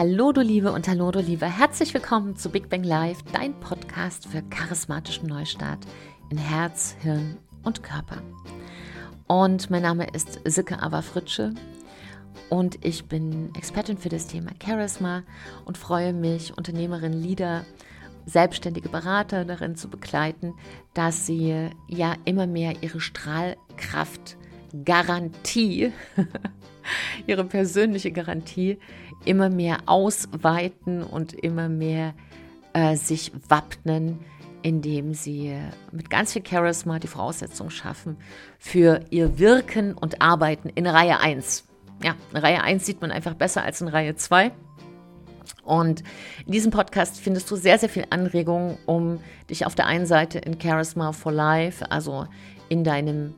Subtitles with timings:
[0.00, 1.44] Hallo du Liebe und hallo du Liebe.
[1.44, 5.80] Herzlich willkommen zu Big Bang Live, dein Podcast für charismatischen Neustart
[6.30, 8.22] in Herz, Hirn und Körper.
[9.26, 11.52] Und mein Name ist Silke Ava Fritsche
[12.48, 15.22] und ich bin Expertin für das Thema Charisma
[15.66, 17.66] und freue mich, Unternehmerinnen, Leader,
[18.24, 20.54] selbstständige Berater darin zu begleiten,
[20.94, 24.38] dass sie ja immer mehr ihre Strahlkraft
[24.84, 25.92] Garantie,
[27.26, 28.78] ihre persönliche Garantie
[29.24, 32.14] immer mehr ausweiten und immer mehr
[32.72, 34.20] äh, sich wappnen,
[34.62, 35.56] indem sie
[35.92, 38.16] mit ganz viel Charisma die Voraussetzungen schaffen
[38.58, 41.64] für ihr Wirken und Arbeiten in Reihe 1.
[42.02, 44.52] Ja, Reihe 1 sieht man einfach besser als in Reihe 2.
[45.64, 46.02] Und
[46.46, 50.38] in diesem Podcast findest du sehr, sehr viel Anregungen, um dich auf der einen Seite
[50.38, 52.26] in Charisma for Life, also
[52.68, 53.34] in deinem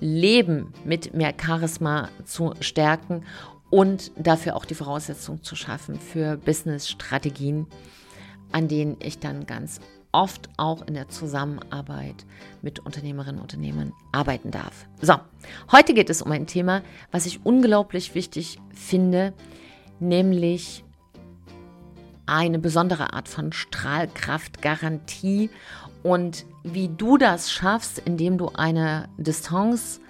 [0.00, 3.24] Leben mit mehr Charisma zu stärken
[3.70, 7.66] und dafür auch die Voraussetzung zu schaffen für Business-Strategien,
[8.52, 9.80] an denen ich dann ganz
[10.12, 12.24] oft auch in der Zusammenarbeit
[12.62, 14.86] mit Unternehmerinnen und Unternehmern arbeiten darf.
[15.00, 15.14] So,
[15.70, 19.34] heute geht es um ein Thema, was ich unglaublich wichtig finde,
[20.00, 20.82] nämlich
[22.24, 25.50] eine besondere Art von Strahlkraftgarantie
[26.02, 30.00] und wie du das schaffst, indem du eine Distanz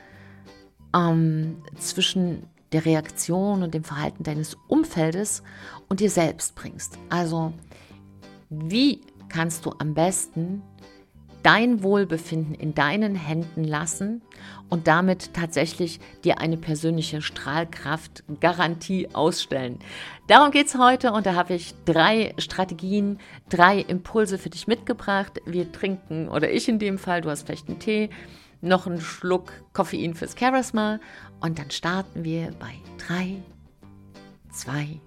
[0.95, 5.43] ähm, zwischen der Reaktion und dem Verhalten deines Umfeldes
[5.89, 6.99] und dir selbst bringst.
[7.09, 7.53] Also,
[8.51, 10.63] wie kannst du am besten
[11.43, 14.23] dein Wohlbefinden in deinen Händen lassen
[14.69, 19.79] und damit tatsächlich dir eine persönliche Strahlkraft-Garantie ausstellen.
[20.27, 25.41] Darum geht es heute und da habe ich drei Strategien, drei Impulse für dich mitgebracht.
[25.47, 28.11] Wir trinken, oder ich in dem Fall, du hast vielleicht einen Tee,
[28.61, 30.99] noch einen Schluck Koffein fürs Charisma
[31.41, 32.75] und dann starten wir bei
[33.07, 33.37] 3,
[34.51, 35.01] 2,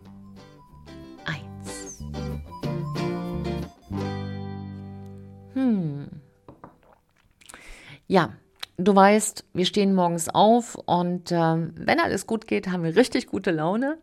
[1.26, 2.04] 1.
[5.54, 6.21] Hm.
[8.12, 8.34] Ja,
[8.76, 13.28] du weißt, wir stehen morgens auf und äh, wenn alles gut geht, haben wir richtig
[13.28, 14.00] gute Laune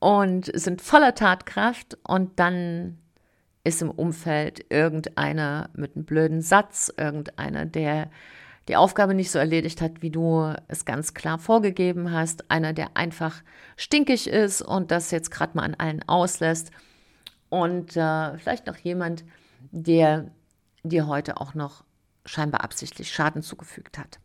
[0.00, 2.98] und sind voller Tatkraft und dann
[3.64, 8.10] ist im Umfeld irgendeiner mit einem blöden Satz, irgendeiner, der
[8.68, 12.50] die Aufgabe nicht so erledigt hat, wie du es ganz klar vorgegeben hast.
[12.50, 13.42] Einer, der einfach
[13.78, 16.70] stinkig ist und das jetzt gerade mal an allen auslässt.
[17.48, 19.24] Und äh, vielleicht noch jemand,
[19.70, 20.32] der
[20.82, 21.87] dir heute auch noch
[22.28, 24.18] scheinbar absichtlich Schaden zugefügt hat.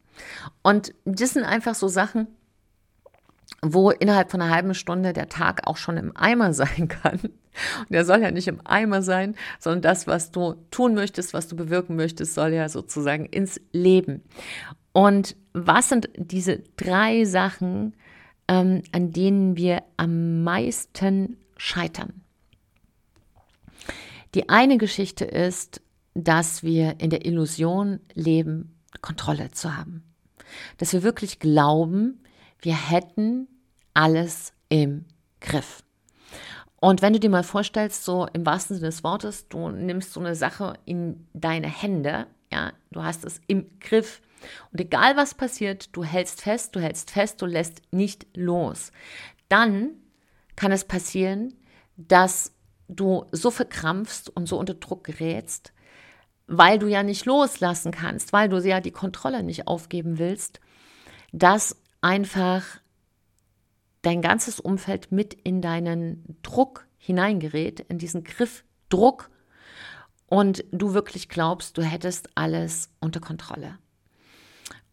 [0.62, 2.28] Und das sind einfach so Sachen,
[3.62, 7.20] wo innerhalb von einer halben Stunde der Tag auch schon im Eimer sein kann.
[7.20, 11.48] Und der soll ja nicht im Eimer sein, sondern das, was du tun möchtest, was
[11.48, 14.24] du bewirken möchtest, soll ja sozusagen ins Leben.
[14.92, 17.96] Und was sind diese drei Sachen,
[18.48, 22.22] ähm, an denen wir am meisten scheitern?
[24.34, 25.83] Die eine Geschichte ist,
[26.14, 30.04] dass wir in der Illusion leben, Kontrolle zu haben.
[30.78, 32.24] Dass wir wirklich glauben,
[32.60, 33.48] wir hätten
[33.94, 35.06] alles im
[35.42, 35.84] Griff.
[36.80, 40.20] Und wenn du dir mal vorstellst, so im wahrsten Sinne des Wortes, du nimmst so
[40.20, 44.22] eine Sache in deine Hände, ja, du hast es im Griff.
[44.72, 48.92] Und egal was passiert, du hältst fest, du hältst fest, du lässt nicht los.
[49.48, 49.92] Dann
[50.56, 51.54] kann es passieren,
[51.96, 52.52] dass
[52.90, 55.74] du so verkrampfst und so unter Druck gerätst,
[56.48, 60.60] weil du ja nicht loslassen kannst, weil du ja die Kontrolle nicht aufgeben willst,
[61.32, 62.64] dass einfach
[64.02, 69.30] dein ganzes Umfeld mit in deinen Druck hineingerät, in diesen Griff Druck
[70.28, 73.78] und du wirklich glaubst, du hättest alles unter Kontrolle.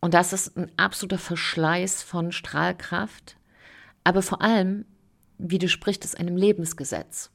[0.01, 3.37] Und das ist ein absoluter Verschleiß von Strahlkraft,
[4.05, 4.87] aber vor allem
[5.39, 7.31] widerspricht es einem Lebensgesetz.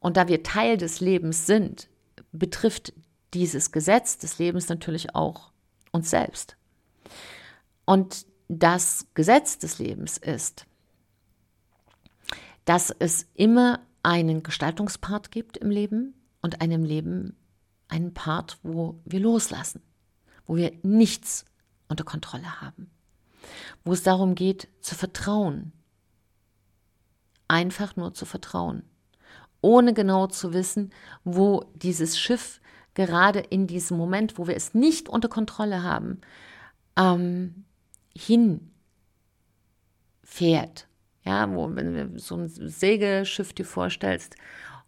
[0.00, 1.88] Und da wir Teil des Lebens sind,
[2.32, 2.92] betrifft
[3.34, 5.52] dieses Gesetz des Lebens natürlich auch
[5.90, 6.56] uns selbst.
[7.84, 10.66] Und das Gesetz des Lebens ist,
[12.64, 17.36] dass es immer einen Gestaltungspart gibt im Leben und einem Leben
[17.88, 19.82] einen Part, wo wir loslassen,
[20.46, 21.44] wo wir nichts
[21.88, 22.90] unter Kontrolle haben,
[23.84, 25.72] wo es darum geht zu vertrauen,
[27.48, 28.82] einfach nur zu vertrauen,
[29.60, 30.92] ohne genau zu wissen,
[31.24, 32.60] wo dieses Schiff
[32.94, 36.20] gerade in diesem Moment, wo wir es nicht unter Kontrolle haben,
[36.96, 37.64] ähm,
[38.16, 38.70] hinfährt.
[41.24, 44.34] Ja, wo, wenn du so ein Segelschiff dir vorstellst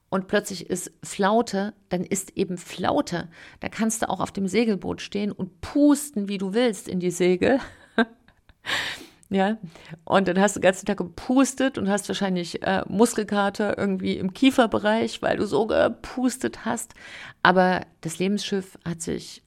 [0.09, 3.29] und plötzlich ist Flaute, dann ist eben Flaute.
[3.61, 7.11] Da kannst du auch auf dem Segelboot stehen und pusten, wie du willst, in die
[7.11, 7.61] Segel.
[9.31, 9.57] Ja,
[10.05, 14.35] und dann hast du den ganzen Tag gepustet und hast wahrscheinlich äh, Muskelkater irgendwie im
[14.35, 16.95] Kieferbereich, weil du so gepustet hast.
[17.43, 19.43] Aber das Lebensschiff hat sich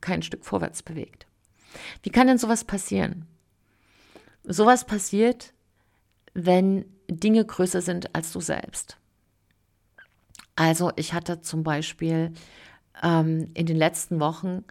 [0.00, 1.26] kein Stück vorwärts bewegt.
[2.02, 3.26] Wie kann denn sowas passieren?
[4.44, 5.52] Sowas passiert,
[6.32, 8.96] wenn Dinge größer sind als du selbst.
[10.56, 12.32] Also ich hatte zum Beispiel
[13.02, 14.64] ähm, in den letzten Wochen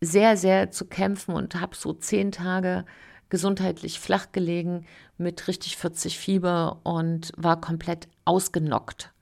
[0.00, 2.84] sehr, sehr zu kämpfen und habe so zehn Tage
[3.28, 4.86] gesundheitlich flach gelegen
[5.16, 9.12] mit richtig 40 Fieber und war komplett ausgenockt.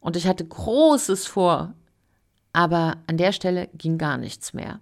[0.00, 1.74] Und ich hatte Großes vor,
[2.52, 4.80] aber an der Stelle ging gar nichts mehr.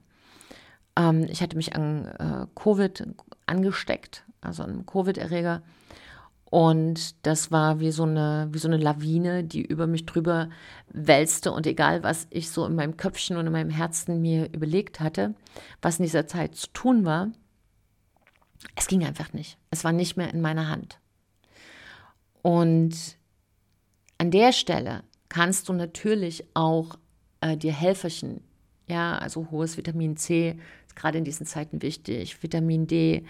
[0.96, 3.06] Ähm, ich hatte mich an äh, Covid
[3.46, 5.62] angesteckt, also an einem Covid-Erreger.
[6.44, 10.50] Und das war wie so, eine, wie so eine Lawine, die über mich drüber
[10.88, 11.50] wälzte.
[11.50, 15.34] Und egal, was ich so in meinem Köpfchen und in meinem Herzen mir überlegt hatte,
[15.82, 17.32] was in dieser Zeit zu tun war,
[18.76, 19.58] es ging einfach nicht.
[19.70, 20.98] Es war nicht mehr in meiner Hand.
[22.42, 23.16] Und
[24.18, 26.98] an der Stelle kannst du natürlich auch
[27.40, 28.42] äh, dir Helferchen,
[28.86, 33.24] ja, also hohes Vitamin C ist gerade in diesen Zeiten wichtig, Vitamin D,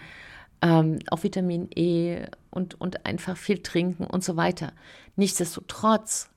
[0.61, 4.73] ähm, auch Vitamin E und, und einfach viel trinken und so weiter.
[5.15, 6.29] Nichtsdestotrotz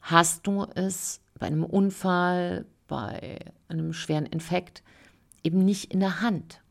[0.00, 4.82] hast du es bei einem Unfall, bei einem schweren Infekt
[5.42, 6.61] eben nicht in der Hand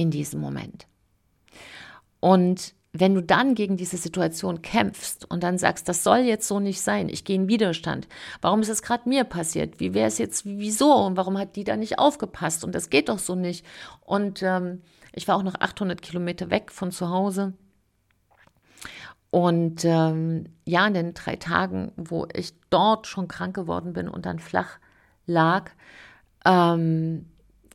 [0.00, 0.86] in diesem Moment.
[2.20, 6.58] Und wenn du dann gegen diese Situation kämpfst und dann sagst, das soll jetzt so
[6.58, 8.08] nicht sein, ich gehe in Widerstand,
[8.40, 11.64] warum ist es gerade mir passiert, wie wäre es jetzt, wieso und warum hat die
[11.64, 13.64] da nicht aufgepasst und das geht doch so nicht.
[14.00, 14.80] Und ähm,
[15.12, 17.52] ich war auch noch 800 Kilometer weg von zu Hause.
[19.30, 24.24] Und ähm, ja, in den drei Tagen, wo ich dort schon krank geworden bin und
[24.24, 24.78] dann flach
[25.26, 25.70] lag,
[26.46, 27.26] ähm,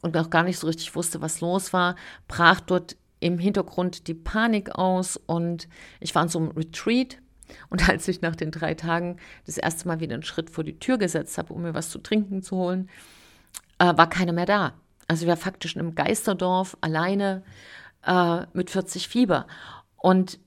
[0.06, 1.96] und auch gar nicht so richtig wusste, was los war,
[2.28, 5.68] brach dort im Hintergrund die Panik aus und
[6.00, 7.18] ich war in so einem Retreat.
[7.70, 9.18] Und als ich nach den drei Tagen
[9.48, 11.98] das erste Mal wieder einen Schritt vor die Tür gesetzt habe, um mir was zu
[11.98, 12.88] trinken zu holen,
[13.80, 14.74] äh, war keiner mehr da.
[15.08, 17.44] Also ich war faktisch in einem Geisterdorf alleine
[18.06, 19.48] äh, mit 40 Fieber.
[19.98, 20.40] Und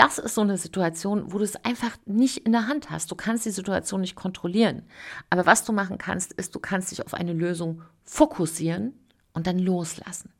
[0.00, 3.10] das ist so eine Situation, wo du es einfach nicht in der Hand hast.
[3.10, 4.84] Du kannst die Situation nicht kontrollieren.
[5.28, 8.94] Aber was du machen kannst, ist, du kannst dich auf eine Lösung fokussieren
[9.34, 10.32] und dann loslassen.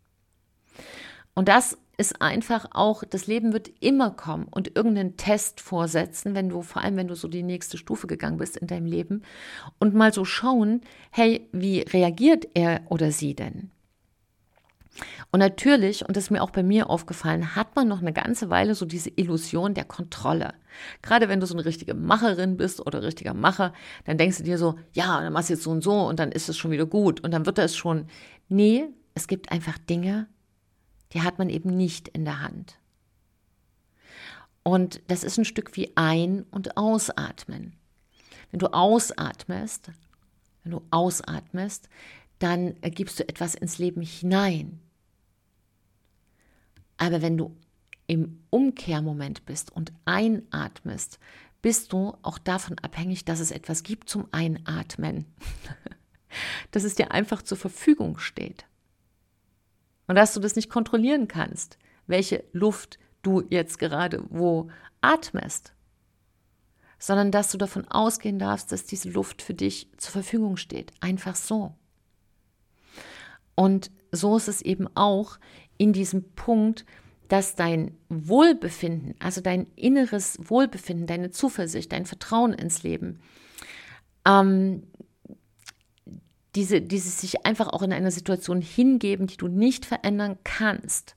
[1.35, 6.49] Und das ist einfach auch, das Leben wird immer kommen und irgendeinen Test vorsetzen, wenn
[6.49, 9.25] du, vor allem wenn du so die nächste Stufe gegangen bist in deinem Leben
[9.79, 10.81] und mal so schauen,
[11.11, 13.71] hey, wie reagiert er oder sie denn?
[15.31, 18.51] Und natürlich, und das ist mir auch bei mir aufgefallen, hat man noch eine ganze
[18.51, 20.55] Weile so diese Illusion der Kontrolle.
[21.03, 23.73] Gerade wenn du so eine richtige Macherin bist oder richtiger Macher,
[24.05, 26.33] dann denkst du dir so, ja, dann machst du jetzt so und so und dann
[26.33, 28.07] ist es schon wieder gut und dann wird das schon.
[28.49, 30.27] Nee, es gibt einfach Dinge,
[31.13, 32.79] die hat man eben nicht in der Hand.
[34.63, 37.75] Und das ist ein Stück wie ein- und ausatmen.
[38.51, 39.91] Wenn du ausatmest,
[40.63, 41.89] wenn du ausatmest,
[42.41, 44.81] dann gibst du etwas ins Leben hinein.
[46.97, 47.57] Aber wenn du
[48.07, 51.21] im Umkehrmoment bist und einatmest,
[51.63, 55.27] bist du auch davon abhängig, dass es etwas gibt zum Einatmen.
[56.71, 58.67] dass es dir einfach zur Verfügung steht.
[60.07, 65.73] Und dass du das nicht kontrollieren kannst, welche Luft du jetzt gerade wo atmest,
[66.99, 70.93] sondern dass du davon ausgehen darfst, dass diese Luft für dich zur Verfügung steht.
[71.01, 71.75] Einfach so.
[73.61, 75.39] Und so ist es eben auch
[75.77, 76.87] in diesem Punkt,
[77.29, 83.21] dass dein Wohlbefinden, also dein inneres Wohlbefinden, deine Zuversicht, dein Vertrauen ins Leben,
[84.27, 84.85] ähm,
[86.55, 91.15] diese, dieses sich einfach auch in einer Situation hingeben, die du nicht verändern kannst,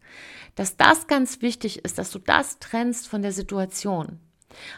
[0.56, 4.20] dass das ganz wichtig ist, dass du das trennst von der Situation.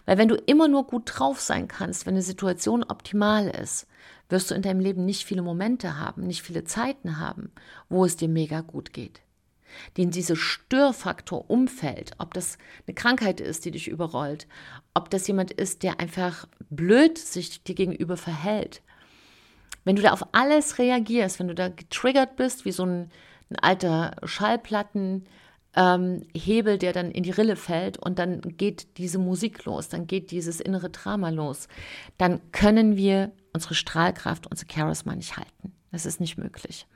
[0.06, 3.88] Weil wenn du immer nur gut drauf sein kannst, wenn eine Situation optimal ist,
[4.30, 7.52] wirst du in deinem Leben nicht viele Momente haben, nicht viele Zeiten haben,
[7.90, 9.22] wo es dir mega gut geht.
[9.98, 14.48] Den diese Störfaktor Umfeld, ob das eine Krankheit ist, die dich überrollt,
[14.94, 18.82] ob das jemand ist, der einfach blöd sich dir gegenüber verhält.
[19.84, 23.12] Wenn du da auf alles reagierst, wenn du da getriggert bist, wie so ein,
[23.50, 25.26] ein alter Schallplatten,
[25.76, 30.08] ähm, Hebel, der dann in die Rille fällt und dann geht diese Musik los, dann
[30.08, 31.68] geht dieses innere Drama los,
[32.18, 35.74] dann können wir unsere Strahlkraft, unsere Charisma nicht halten.
[35.92, 36.88] Das ist nicht möglich.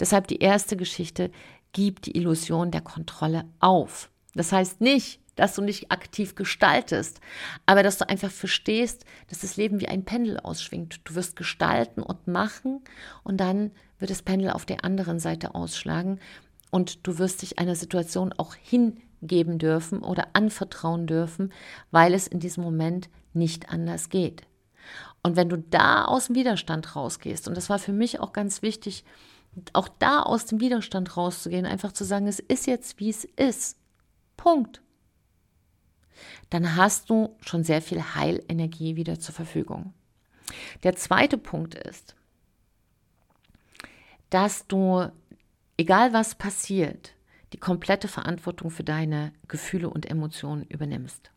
[0.00, 1.30] Deshalb die erste Geschichte,
[1.72, 4.10] gib die Illusion der Kontrolle auf.
[4.34, 7.20] Das heißt nicht, dass du nicht aktiv gestaltest,
[7.64, 11.00] aber dass du einfach verstehst, dass das Leben wie ein Pendel ausschwingt.
[11.04, 12.82] Du wirst gestalten und machen
[13.22, 16.18] und dann wird das Pendel auf der anderen Seite ausschlagen
[16.70, 21.52] und du wirst dich einer Situation auch hingeben dürfen oder anvertrauen dürfen,
[21.90, 24.42] weil es in diesem Moment nicht anders geht.
[25.22, 28.62] Und wenn du da aus dem Widerstand rausgehst, und das war für mich auch ganz
[28.62, 29.04] wichtig,
[29.72, 33.76] auch da aus dem Widerstand rauszugehen, einfach zu sagen, es ist jetzt, wie es ist.
[34.36, 34.80] Punkt.
[36.50, 39.92] Dann hast du schon sehr viel Heilenergie wieder zur Verfügung.
[40.82, 42.14] Der zweite Punkt ist,
[44.30, 45.10] dass du,
[45.78, 47.14] egal was passiert,
[47.54, 51.30] die komplette Verantwortung für deine Gefühle und Emotionen übernimmst.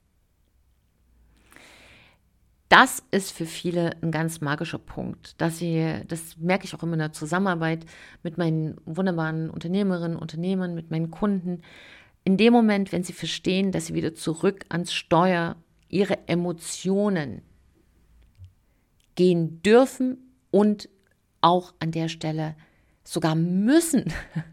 [2.67, 6.93] Das ist für viele ein ganz magischer Punkt, dass sie, das merke ich auch immer
[6.93, 7.85] in der Zusammenarbeit
[8.23, 11.63] mit meinen wunderbaren Unternehmerinnen, Unternehmern, mit meinen Kunden.
[12.23, 15.57] In dem Moment, wenn sie verstehen, dass sie wieder zurück ans Steuer
[15.89, 17.41] ihre Emotionen
[19.15, 20.17] gehen dürfen
[20.49, 20.87] und
[21.41, 22.55] auch an der Stelle
[23.03, 24.13] sogar müssen.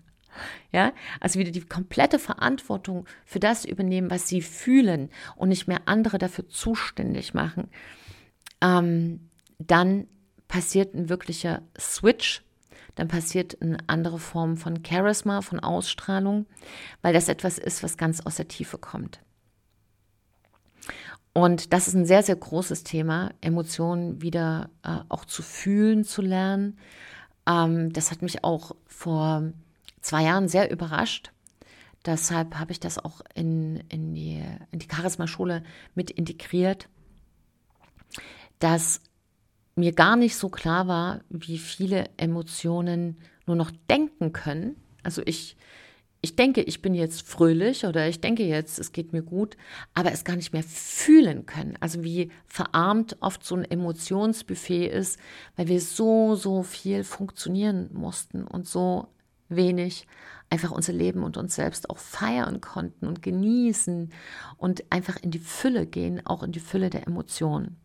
[0.71, 5.81] Ja, also wieder die komplette Verantwortung für das übernehmen, was sie fühlen und nicht mehr
[5.87, 7.71] andere dafür zuständig machen.
[8.61, 10.07] Ähm, dann
[10.47, 12.45] passiert ein wirklicher Switch,
[12.95, 16.47] dann passiert eine andere Form von Charisma, von Ausstrahlung,
[17.00, 19.21] weil das etwas ist, was ganz aus der Tiefe kommt.
[21.33, 26.23] Und das ist ein sehr, sehr großes Thema, Emotionen wieder äh, auch zu fühlen, zu
[26.23, 26.78] lernen.
[27.49, 29.52] Ähm, das hat mich auch vor
[30.00, 31.33] zwei Jahren sehr überrascht.
[32.05, 35.64] Deshalb habe ich das auch in, in die, in die Charisma-Schule
[35.95, 36.88] mit integriert,
[38.61, 39.00] dass
[39.75, 44.76] mir gar nicht so klar war, wie viele Emotionen nur noch denken können.
[45.02, 45.57] Also ich
[46.28, 49.56] ich denke, ich bin jetzt fröhlich oder ich denke jetzt, es geht mir gut,
[49.94, 51.78] aber es gar nicht mehr fühlen können.
[51.80, 55.18] Also wie verarmt oft so ein Emotionsbuffet ist,
[55.56, 59.08] weil wir so, so viel funktionieren mussten und so
[59.49, 60.06] wenig
[60.50, 64.12] einfach unser Leben und uns selbst auch feiern konnten und genießen
[64.58, 67.80] und einfach in die Fülle gehen, auch in die Fülle der Emotionen.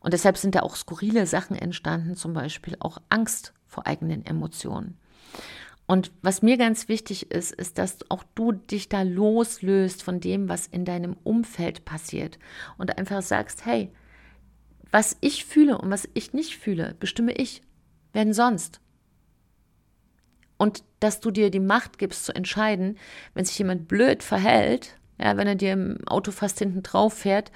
[0.00, 4.98] Und deshalb sind da auch skurrile Sachen entstanden, zum Beispiel auch Angst vor eigenen Emotionen.
[5.88, 10.50] Und was mir ganz wichtig ist, ist, dass auch du dich da loslöst von dem,
[10.50, 12.38] was in deinem Umfeld passiert
[12.76, 13.90] und einfach sagst, hey,
[14.92, 17.62] was ich fühle und was ich nicht fühle, bestimme ich.
[18.12, 18.82] Wer denn sonst?
[20.58, 22.98] Und dass du dir die Macht gibst zu entscheiden,
[23.32, 27.50] wenn sich jemand blöd verhält, ja, wenn er dir im Auto fast hinten drauf fährt,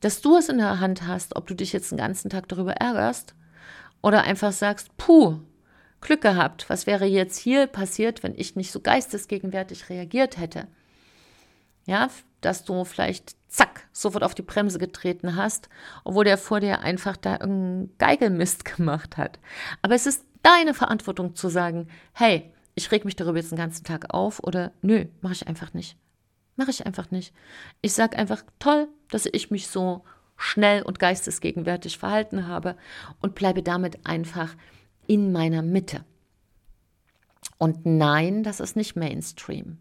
[0.00, 2.72] dass du es in der Hand hast, ob du dich jetzt den ganzen Tag darüber
[2.72, 3.34] ärgerst
[4.00, 5.40] oder einfach sagst, puh,
[6.04, 6.70] Glück gehabt.
[6.70, 10.68] Was wäre jetzt hier passiert, wenn ich nicht so geistesgegenwärtig reagiert hätte?
[11.86, 12.08] Ja,
[12.40, 15.68] dass du vielleicht zack sofort auf die Bremse getreten hast,
[16.04, 19.38] obwohl der vor dir einfach da irgendeinen Geigelmist gemacht hat.
[19.82, 23.84] Aber es ist deine Verantwortung zu sagen, hey, ich reg mich darüber jetzt den ganzen
[23.84, 25.96] Tag auf oder nö, mache ich einfach nicht.
[26.56, 27.32] Mache ich einfach nicht.
[27.80, 30.04] Ich sage einfach, toll, dass ich mich so
[30.36, 32.76] schnell und geistesgegenwärtig verhalten habe
[33.20, 34.54] und bleibe damit einfach
[35.06, 36.04] in meiner Mitte.
[37.58, 39.78] Und nein, das ist nicht Mainstream.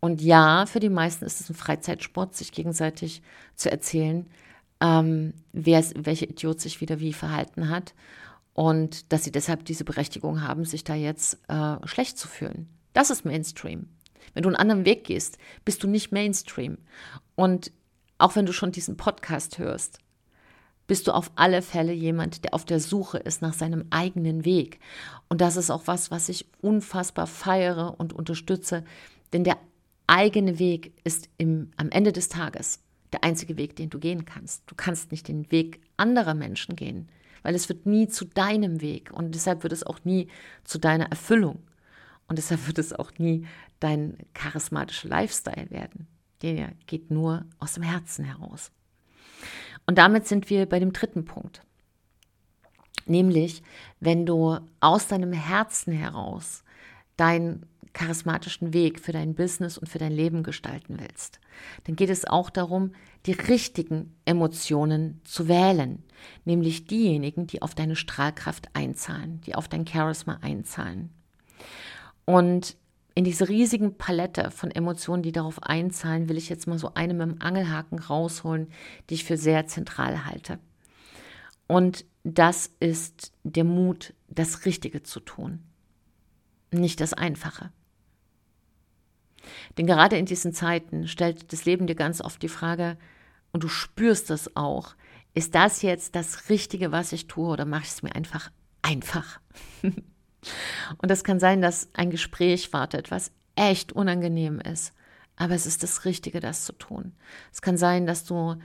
[0.00, 3.22] Und ja, für die meisten ist es ein Freizeitsport, sich gegenseitig
[3.54, 4.26] zu erzählen,
[4.80, 7.94] ähm, wer, welche Idiot sich wieder wie verhalten hat
[8.52, 12.68] und dass sie deshalb diese Berechtigung haben, sich da jetzt äh, schlecht zu fühlen.
[12.92, 13.88] Das ist Mainstream.
[14.34, 16.78] Wenn du einen anderen Weg gehst, bist du nicht Mainstream.
[17.34, 17.72] Und
[18.18, 19.98] auch wenn du schon diesen Podcast hörst,
[20.86, 24.78] bist du auf alle Fälle jemand, der auf der Suche ist nach seinem eigenen Weg.
[25.28, 28.84] Und das ist auch was, was ich unfassbar feiere und unterstütze,
[29.32, 29.58] denn der
[30.06, 32.80] eigene Weg ist im, am Ende des Tages
[33.12, 34.62] der einzige Weg, den du gehen kannst.
[34.66, 37.08] Du kannst nicht den Weg anderer Menschen gehen,
[37.42, 40.28] weil es wird nie zu deinem Weg und deshalb wird es auch nie
[40.64, 41.62] zu deiner Erfüllung
[42.28, 43.46] und deshalb wird es auch nie
[43.80, 46.06] dein charismatischer Lifestyle werden.
[46.42, 48.70] Der geht nur aus dem Herzen heraus.
[49.86, 51.62] Und damit sind wir bei dem dritten Punkt.
[53.06, 53.62] Nämlich,
[54.00, 56.64] wenn du aus deinem Herzen heraus
[57.16, 61.40] deinen charismatischen Weg für dein Business und für dein Leben gestalten willst,
[61.84, 62.92] dann geht es auch darum,
[63.24, 66.02] die richtigen Emotionen zu wählen,
[66.44, 71.10] nämlich diejenigen, die auf deine Strahlkraft einzahlen, die auf dein Charisma einzahlen.
[72.26, 72.76] Und
[73.16, 77.14] in diese riesigen Palette von Emotionen, die darauf einzahlen, will ich jetzt mal so eine
[77.14, 78.68] mit dem Angelhaken rausholen,
[79.08, 80.58] die ich für sehr zentral halte.
[81.66, 85.62] Und das ist der Mut, das Richtige zu tun,
[86.70, 87.72] nicht das Einfache.
[89.78, 92.98] Denn gerade in diesen Zeiten stellt das Leben dir ganz oft die Frage,
[93.50, 94.94] und du spürst es auch,
[95.32, 98.50] ist das jetzt das Richtige, was ich tue, oder mache ich es mir einfach
[98.82, 99.40] einfach?
[100.98, 104.92] Und das kann sein, dass ein Gespräch wartet, was echt unangenehm ist.
[105.36, 107.12] Aber es ist das Richtige, das zu tun.
[107.52, 108.56] Es kann sein, dass du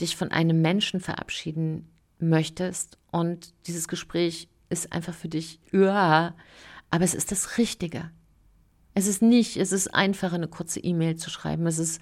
[0.00, 6.34] dich von einem Menschen verabschieden möchtest und dieses Gespräch ist einfach für dich, ja,
[6.90, 8.10] aber es ist das Richtige.
[8.94, 11.66] Es ist nicht, es ist einfacher, eine kurze E-Mail zu schreiben.
[11.66, 12.00] Es ist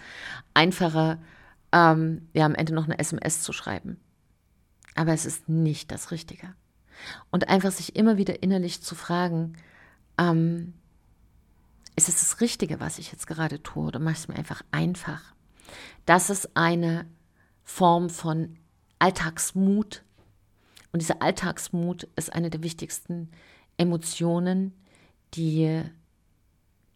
[0.54, 1.18] einfacher,
[1.72, 4.00] ähm, ja, am Ende noch eine SMS zu schreiben.
[4.94, 6.54] Aber es ist nicht das Richtige.
[7.30, 9.56] Und einfach sich immer wieder innerlich zu fragen,
[10.18, 10.74] ähm,
[11.96, 14.62] ist es das Richtige, was ich jetzt gerade tue, oder mache ich es mir einfach
[14.70, 15.34] einfach?
[16.04, 17.06] Das ist eine
[17.64, 18.56] Form von
[18.98, 20.02] Alltagsmut.
[20.92, 23.30] Und dieser Alltagsmut ist eine der wichtigsten
[23.76, 24.72] Emotionen,
[25.34, 25.82] die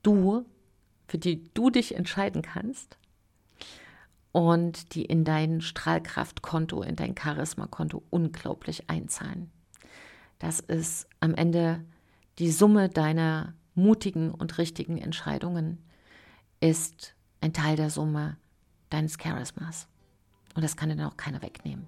[0.03, 0.45] du,
[1.09, 2.97] für die du dich entscheiden kannst
[4.33, 9.51] und die in dein Strahlkraftkonto, in dein Charismakonto unglaublich einzahlen.
[10.41, 11.85] Das ist am Ende
[12.39, 15.79] die Summe deiner mutigen und richtigen Entscheidungen,
[16.61, 18.37] ist ein Teil der Summe
[18.89, 19.87] deines Charismas.
[20.55, 21.87] Und das kann dir dann auch keiner wegnehmen.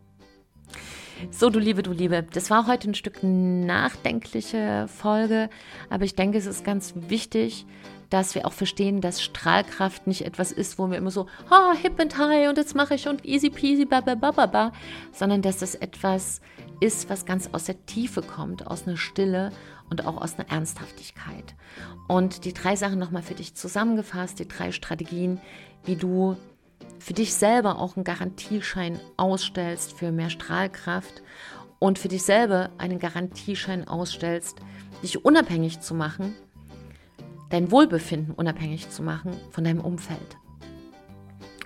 [1.31, 5.51] So, du Liebe, du Liebe, das war heute ein Stück nachdenkliche Folge,
[5.89, 7.67] aber ich denke, es ist ganz wichtig,
[8.13, 11.77] dass wir auch verstehen, dass Strahlkraft nicht etwas ist, wo wir immer so, ha, oh,
[11.77, 14.73] hip and high und jetzt mache ich und easy peasy, ba, ba, ba, ba, ba,
[15.13, 16.43] sondern dass das etwas
[16.81, 19.51] ist, was ganz aus der Tiefe kommt, aus einer Stille
[19.89, 21.55] und auch aus einer Ernsthaftigkeit.
[22.07, 25.41] Und die drei Sachen nochmal für dich zusammengefasst, die drei Strategien,
[25.85, 26.37] wie du
[26.99, 31.23] für dich selber auch einen Garantieschein ausstellst für mehr Strahlkraft
[31.79, 34.59] und für dich selber einen Garantieschein ausstellst,
[35.03, 36.35] dich unabhängig zu machen
[37.53, 40.39] dein Wohlbefinden unabhängig zu machen von deinem Umfeld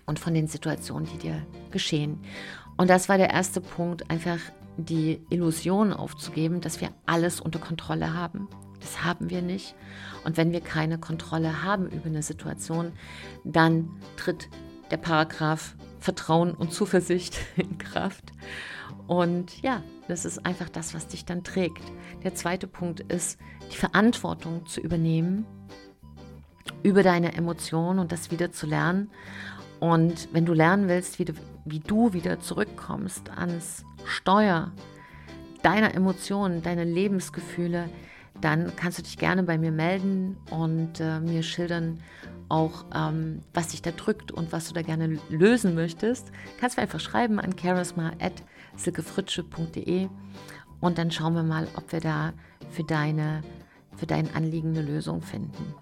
[0.05, 2.19] und von den Situationen, die dir geschehen.
[2.77, 4.39] Und das war der erste Punkt, einfach
[4.77, 8.49] die Illusion aufzugeben, dass wir alles unter Kontrolle haben.
[8.81, 9.77] Das haben wir nicht.
[10.25, 12.93] Und wenn wir keine Kontrolle haben über eine Situation,
[13.45, 14.49] dann tritt
[14.91, 18.33] der Paragraph Vertrauen und Zuversicht in Kraft.
[19.09, 21.83] Und ja, das ist einfach das, was dich dann trägt.
[22.23, 23.41] Der zweite Punkt ist,
[23.73, 25.45] die Verantwortung zu übernehmen
[26.85, 29.11] über deine Emotionen und das wieder zu lernen.
[29.81, 31.33] Und wenn du lernen willst, wie du,
[31.65, 34.71] wie du wieder zurückkommst ans Steuer
[35.63, 37.89] deiner Emotionen, deiner Lebensgefühle,
[38.41, 42.01] dann kannst du dich gerne bei mir melden und äh, mir schildern
[42.49, 46.31] auch, ähm, was dich da drückt und was du da gerne lösen möchtest.
[46.61, 50.09] Kannst du einfach schreiben an charisma.silkefritsche.de
[50.81, 52.33] und dann schauen wir mal, ob wir da
[52.71, 53.43] für, deine,
[53.97, 55.75] für dein Anliegen eine Lösung finden.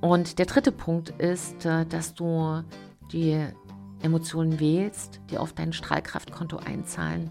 [0.00, 2.62] Und der dritte Punkt ist, äh, dass du
[3.12, 3.46] die
[4.02, 7.30] Emotionen wählst, die auf dein Strahlkraftkonto einzahlen.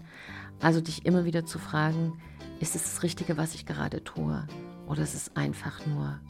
[0.60, 2.20] Also dich immer wieder zu fragen,
[2.60, 4.46] ist es das Richtige, was ich gerade tue?
[4.86, 6.20] Oder ist es einfach nur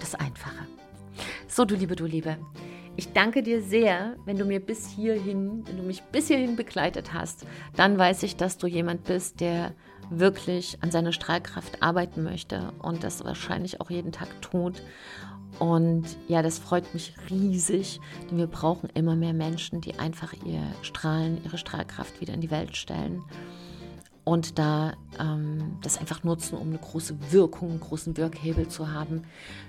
[0.00, 0.66] das Einfache?
[1.48, 2.38] So, du Liebe, du Liebe.
[2.96, 7.14] Ich danke dir sehr, wenn du mir bis hierhin, wenn du mich bis hierhin begleitet
[7.14, 7.46] hast.
[7.74, 9.74] Dann weiß ich, dass du jemand bist, der
[10.10, 14.82] wirklich an seiner Strahlkraft arbeiten möchte und das wahrscheinlich auch jeden Tag tut.
[15.58, 18.00] Und ja, das freut mich riesig,
[18.30, 22.50] denn wir brauchen immer mehr Menschen, die einfach ihr Strahlen, ihre Strahlkraft wieder in die
[22.50, 23.22] Welt stellen
[24.24, 29.24] und da ähm, das einfach nutzen, um eine große Wirkung, einen großen Wirkhebel zu haben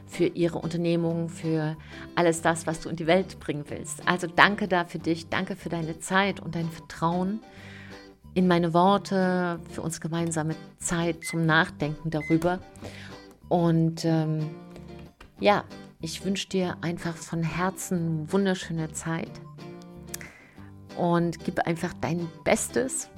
[0.06, 1.76] für ihre Unternehmung, für
[2.16, 4.08] alles das, was du in die Welt bringen willst.
[4.08, 7.40] Also danke da für dich, danke für deine Zeit und dein Vertrauen
[8.36, 12.60] in meine Worte, für uns gemeinsame Zeit zum Nachdenken darüber.
[13.50, 14.50] Und ähm,
[15.40, 15.64] ja,
[16.00, 19.32] ich wünsche dir einfach von Herzen wunderschöne Zeit
[20.98, 23.10] und gib einfach dein Bestes.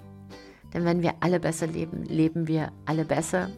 [0.76, 3.50] Denn wenn wir alle besser leben, leben wir alle besser.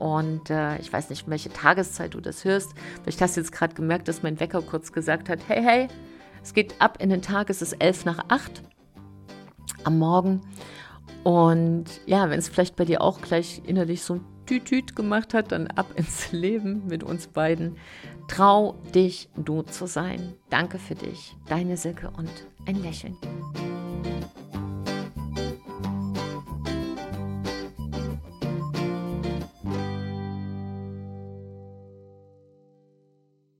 [0.00, 2.74] Und äh, ich weiß nicht, welche Tageszeit du das hörst.
[3.20, 5.88] Hast du jetzt gerade gemerkt, dass mein Wecker kurz gesagt hat, hey, hey,
[6.42, 8.64] es geht ab in den Tag, es ist elf nach acht
[9.84, 10.40] am Morgen.
[11.22, 15.52] Und ja, wenn es vielleicht bei dir auch gleich innerlich so ein Tütüt gemacht hat,
[15.52, 17.76] dann ab ins Leben mit uns beiden.
[18.26, 20.34] Trau dich, du zu sein.
[20.50, 22.30] Danke für dich, deine Silke und
[22.66, 23.16] ein Lächeln.